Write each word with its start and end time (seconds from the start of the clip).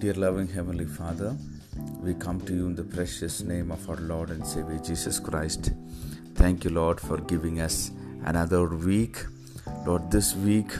Dear 0.00 0.14
loving 0.14 0.48
Heavenly 0.48 0.86
Father, 0.86 1.36
we 2.00 2.14
come 2.14 2.40
to 2.46 2.54
you 2.54 2.66
in 2.68 2.74
the 2.74 2.82
precious 2.82 3.42
name 3.42 3.70
of 3.70 3.86
our 3.90 3.96
Lord 3.96 4.30
and 4.30 4.46
Savior 4.46 4.78
Jesus 4.78 5.18
Christ. 5.20 5.72
Thank 6.36 6.64
you, 6.64 6.70
Lord, 6.70 6.98
for 6.98 7.18
giving 7.18 7.60
us 7.60 7.90
another 8.24 8.66
week. 8.66 9.18
Lord, 9.84 10.10
this 10.10 10.34
week 10.34 10.72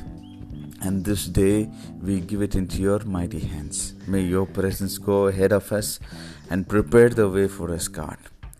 and 0.80 1.05
this 1.05 1.27
day 1.27 1.69
we 2.01 2.21
give 2.21 2.41
it 2.41 2.55
into 2.55 2.80
your 2.80 3.01
mighty 3.01 3.41
hands. 3.41 3.93
May 4.07 4.23
your 4.23 4.46
presence 4.46 4.96
go 4.96 5.27
ahead 5.27 5.52
of 5.52 5.71
us 5.71 6.00
and 6.48 6.66
prepare 6.66 7.11
the 7.11 7.29
way 7.29 7.46
for 7.46 7.71
us, 7.75 7.89
God. 7.89 8.16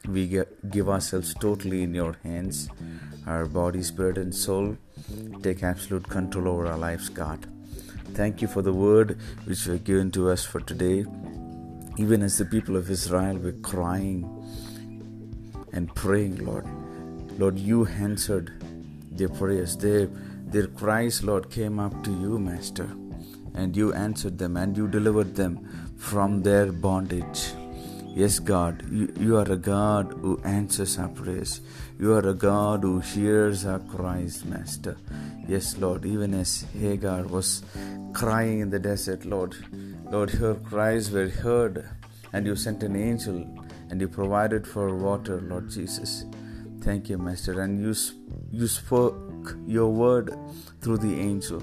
We 0.07 0.43
give 0.69 0.91
ourselves 0.91 1.33
totally 1.33 1.85
in 1.85 1.95
your 1.95 2.19
hands, 2.23 2.69
our 3.27 3.47
body, 3.47 3.83
spirit, 3.83 4.19
and 4.19 4.35
soul. 4.35 4.77
Take 5.43 5.63
absolute 5.63 6.07
control 6.07 6.49
over 6.49 6.67
our 6.67 6.77
lives, 6.77 7.09
God. 7.09 7.47
Thank 8.15 8.43
you 8.43 8.49
for 8.49 8.63
the 8.63 8.73
word 8.73 9.19
which 9.45 9.67
were 9.67 9.79
given 9.79 10.11
to 10.13 10.31
us 10.31 10.45
for 10.45 10.61
today. 10.61 11.05
Even 11.97 12.23
as 12.23 12.39
the 12.39 12.45
people 12.45 12.77
of 12.77 12.91
Israel 12.91 13.39
were 13.39 13.53
crying 13.53 14.29
and 15.73 15.95
praying, 15.95 16.45
Lord, 16.45 16.67
Lord, 17.39 17.59
you 17.59 17.87
answered 17.87 18.53
their 19.11 19.29
prayers. 19.29 19.77
Their, 19.77 20.07
their 20.47 20.67
cries, 20.67 21.23
Lord, 21.23 21.51
came 21.51 21.79
up 21.79 22.03
to 22.05 22.11
you, 22.11 22.39
Master, 22.39 22.91
and 23.55 23.77
you 23.77 23.93
answered 23.93 24.39
them 24.39 24.57
and 24.57 24.77
you 24.77 24.89
delivered 24.89 25.37
them 25.37 25.95
from 25.97 26.43
their 26.43 26.73
bondage. 26.73 27.53
Yes, 28.15 28.41
God, 28.41 28.85
you, 28.91 29.13
you 29.19 29.37
are 29.37 29.51
a 29.51 29.57
God 29.57 30.13
who 30.21 30.41
answers 30.45 30.99
our 30.99 31.09
prayers. 31.09 31.61
You 31.99 32.13
are 32.15 32.29
a 32.29 32.35
God 32.35 32.83
who 32.83 32.99
hears 32.99 33.65
our 33.65 33.79
cries, 33.79 34.45
Master. 34.45 34.97
Yes, 35.47 35.79
Lord, 35.79 36.05
even 36.05 36.35
as 36.35 36.67
Hagar 36.79 37.23
was 37.23 37.63
crying 38.13 38.61
in 38.61 38.71
the 38.71 38.81
desert, 38.81 39.25
Lord, 39.25 39.55
Lord, 40.11 40.31
her 40.31 40.55
cries 40.55 41.11
were 41.11 41.29
heard, 41.29 41.89
and 42.33 42.47
you 42.47 42.57
sent 42.57 42.83
an 42.83 42.97
angel 42.97 43.47
and 43.91 44.01
you 44.01 44.09
provided 44.09 44.67
for 44.67 44.95
water, 44.97 45.41
Lord 45.41 45.71
Jesus. 45.71 46.25
Thank 46.81 47.09
you, 47.11 47.19
Master. 47.19 47.61
And 47.61 47.81
you, 47.81 47.95
you 48.51 48.67
spoke 48.67 49.57
your 49.67 49.89
word 49.89 50.37
through 50.81 50.99
the 50.99 51.21
angel. 51.21 51.63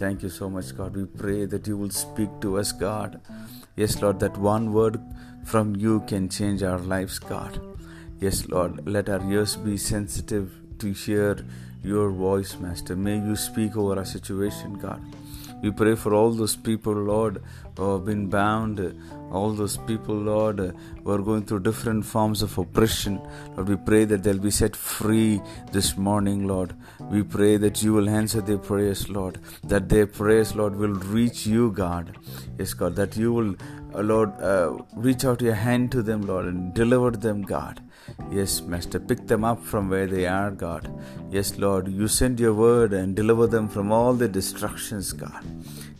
Thank 0.00 0.22
you 0.22 0.30
so 0.30 0.48
much, 0.48 0.74
God. 0.74 0.96
We 0.96 1.04
pray 1.04 1.44
that 1.44 1.66
you 1.66 1.76
will 1.76 1.90
speak 1.90 2.30
to 2.40 2.56
us, 2.56 2.72
God. 2.72 3.20
Yes, 3.76 4.00
Lord, 4.00 4.18
that 4.20 4.34
one 4.38 4.72
word 4.72 4.98
from 5.44 5.76
you 5.76 6.00
can 6.06 6.30
change 6.30 6.62
our 6.62 6.78
lives, 6.78 7.18
God. 7.18 7.60
Yes, 8.18 8.48
Lord, 8.48 8.88
let 8.88 9.10
our 9.10 9.22
ears 9.30 9.56
be 9.56 9.76
sensitive 9.76 10.54
to 10.78 10.92
hear 10.92 11.44
your 11.84 12.08
voice, 12.08 12.56
Master. 12.58 12.96
May 12.96 13.18
you 13.18 13.36
speak 13.36 13.76
over 13.76 13.98
our 13.98 14.06
situation, 14.06 14.78
God. 14.78 15.02
We 15.62 15.70
pray 15.70 15.94
for 15.94 16.14
all 16.14 16.30
those 16.30 16.56
people, 16.56 16.92
Lord, 16.92 17.42
who 17.76 17.92
have 17.92 18.04
been 18.04 18.28
bound, 18.28 18.94
all 19.30 19.52
those 19.52 19.76
people, 19.76 20.14
Lord, 20.14 20.58
who 20.58 21.10
are 21.10 21.22
going 21.22 21.44
through 21.44 21.60
different 21.60 22.04
forms 22.04 22.42
of 22.42 22.56
oppression. 22.58 23.20
Lord, 23.56 23.68
we 23.68 23.76
pray 23.76 24.04
that 24.06 24.22
they'll 24.22 24.38
be 24.38 24.50
set 24.50 24.74
free 24.74 25.40
this 25.72 25.96
morning, 25.96 26.46
Lord. 26.46 26.74
We 27.10 27.22
pray 27.22 27.56
that 27.58 27.82
you 27.82 27.92
will 27.92 28.08
answer 28.08 28.40
their 28.40 28.58
prayers, 28.58 29.08
Lord, 29.08 29.38
that 29.64 29.88
their 29.88 30.06
prayers, 30.06 30.54
Lord, 30.54 30.76
will 30.76 30.94
reach 30.94 31.46
you, 31.46 31.72
God. 31.72 32.16
Yes, 32.58 32.74
God, 32.74 32.96
that 32.96 33.16
you 33.16 33.32
will, 33.32 33.54
uh, 33.94 34.00
Lord, 34.00 34.32
uh, 34.40 34.78
reach 34.94 35.24
out 35.24 35.40
your 35.40 35.54
hand 35.54 35.92
to 35.92 36.02
them, 36.02 36.22
Lord, 36.22 36.46
and 36.46 36.72
deliver 36.74 37.10
them, 37.10 37.42
God. 37.42 37.80
Yes, 38.30 38.60
Master, 38.60 38.98
pick 38.98 39.26
them 39.26 39.44
up 39.44 39.62
from 39.64 39.88
where 39.88 40.06
they 40.06 40.26
are, 40.26 40.50
God. 40.50 40.88
Yes, 41.30 41.58
Lord, 41.58 41.88
you 41.88 42.08
send 42.08 42.40
your 42.40 42.54
word 42.54 42.92
and 42.92 43.14
deliver 43.14 43.46
them 43.46 43.68
from 43.68 43.92
all 43.92 44.14
the 44.14 44.28
destructions, 44.28 45.12
God. 45.12 45.44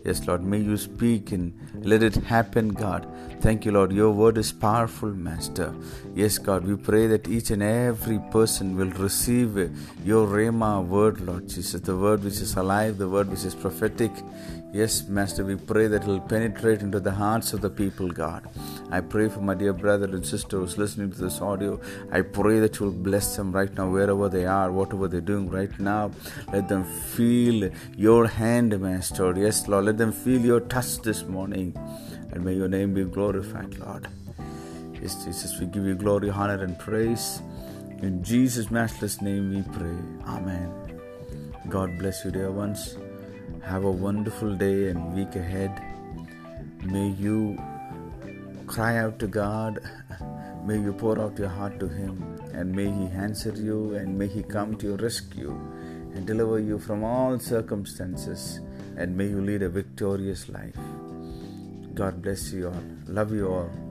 Yes, 0.05 0.27
Lord, 0.27 0.43
may 0.43 0.59
you 0.59 0.77
speak 0.77 1.33
and 1.33 1.53
let 1.83 2.03
it 2.03 2.15
happen, 2.17 2.70
God. 2.70 3.06
Thank 3.41 3.65
you, 3.65 3.73
Lord. 3.73 3.93
Your 3.93 4.11
word 4.11 4.38
is 4.38 4.53
powerful, 4.53 5.11
Master. 5.11 5.75
Yes, 6.15 6.38
God, 6.38 6.65
we 6.65 6.77
pray 6.77 7.06
that 7.06 7.28
each 7.28 7.50
and 7.50 7.62
every 7.62 8.19
person 8.31 8.77
will 8.77 8.91
receive 8.91 9.56
your 10.05 10.27
Rhema 10.27 10.87
word, 10.87 11.21
Lord 11.21 11.49
Jesus, 11.49 11.81
the 11.81 11.97
word 11.97 12.25
which 12.25 12.41
is 12.41 12.56
alive, 12.56 12.99
the 12.99 13.09
word 13.09 13.28
which 13.31 13.44
is 13.44 13.55
prophetic. 13.55 14.10
Yes, 14.72 15.09
Master, 15.09 15.44
we 15.44 15.56
pray 15.56 15.89
that 15.89 16.03
it 16.03 16.06
will 16.06 16.21
penetrate 16.21 16.81
into 16.81 17.00
the 17.00 17.10
hearts 17.10 17.53
of 17.53 17.60
the 17.60 17.71
people, 17.71 18.09
God. 18.09 18.49
I 18.93 19.00
pray 19.00 19.28
for 19.28 19.41
my 19.41 19.55
dear 19.55 19.72
brother 19.72 20.05
and 20.05 20.25
sisters 20.25 20.78
listening 20.78 21.10
to 21.10 21.19
this 21.19 21.41
audio. 21.41 21.81
I 22.12 22.21
pray 22.21 22.60
that 22.60 22.78
you 22.78 22.87
will 22.87 22.93
bless 22.93 23.37
them 23.37 23.50
right 23.50 23.72
now, 23.77 23.91
wherever 23.91 24.28
they 24.28 24.47
are, 24.47 24.71
whatever 24.71 25.09
they're 25.09 25.21
doing 25.21 25.50
right 25.50 25.77
now. 25.81 26.12
Let 26.53 26.69
them 26.69 26.84
feel 26.84 27.69
your 27.97 28.28
hand, 28.28 28.78
Master. 28.81 29.34
Yes, 29.37 29.66
Lord, 29.66 29.87
let 29.91 29.99
them 29.99 30.12
feel 30.12 30.41
your 30.41 30.61
touch 30.61 30.99
this 31.03 31.25
morning. 31.25 31.77
And 32.31 32.45
may 32.45 32.55
your 32.55 32.69
name 32.69 32.95
be 32.95 33.03
glorified, 33.03 33.77
Lord. 33.78 34.06
Yes, 35.03 35.25
Jesus, 35.25 35.59
we 35.59 35.67
give 35.67 35.84
you 35.84 35.97
glory, 35.97 36.31
honor, 36.31 36.62
and 36.62 36.78
praise. 36.78 37.43
In 38.01 38.23
Jesus' 38.23 38.71
matchless 38.71 39.21
name 39.21 39.51
we 39.53 39.62
pray. 39.77 39.99
Amen. 40.28 40.71
God 41.69 41.99
bless 41.99 42.25
you, 42.25 42.31
dear 42.31 42.53
ones. 42.53 42.99
Have 43.65 43.83
a 43.83 43.91
wonderful 43.91 44.55
day 44.55 44.91
and 44.91 45.12
week 45.12 45.34
ahead. 45.34 45.73
May 46.84 47.09
you 47.09 47.59
cry 48.69 48.99
out 48.99 49.19
to 49.19 49.27
God. 49.27 49.81
May 50.65 50.78
you 50.78 50.93
pour 50.93 51.19
out 51.19 51.37
your 51.37 51.49
heart 51.49 51.81
to 51.81 51.89
Him. 51.89 52.39
And 52.53 52.71
may 52.71 52.89
He 52.93 53.07
answer 53.27 53.53
you 53.57 53.95
and 53.97 54.17
may 54.17 54.28
He 54.28 54.45
come 54.45 54.77
to 54.77 54.87
your 54.87 54.99
rescue 54.99 55.51
and 56.15 56.25
deliver 56.28 56.61
you 56.61 56.78
from 56.78 57.03
all 57.03 57.41
circumstances. 57.41 58.61
And 58.97 59.17
may 59.17 59.27
you 59.27 59.41
lead 59.41 59.62
a 59.62 59.69
victorious 59.69 60.49
life. 60.49 60.77
God 61.95 62.23
bless 62.23 62.53
you 62.53 62.69
all. 62.69 62.83
Love 63.06 63.33
you 63.33 63.49
all. 63.49 63.90